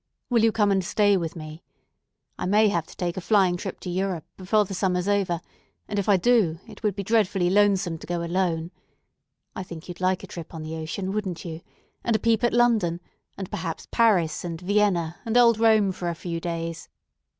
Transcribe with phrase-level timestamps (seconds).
[0.31, 1.61] Will you come and stay with me?
[2.35, 5.41] I may have to take a flying trip to Europe before the summer's over;
[5.87, 8.71] and, if I do, it would be dreadfully lonesome to go alone.
[9.55, 11.61] I think you'd like a trip on the ocean, wouldn't you?
[12.03, 12.99] and a peep at London,
[13.37, 16.89] and perhaps Paris and Vienna and old Rome for a few days?